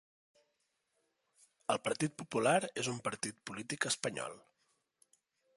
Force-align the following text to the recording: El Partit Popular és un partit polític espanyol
El 1.75 1.81
Partit 1.89 2.17
Popular 2.23 2.57
és 2.85 2.91
un 2.95 2.99
partit 3.11 3.39
polític 3.51 3.89
espanyol 3.93 4.37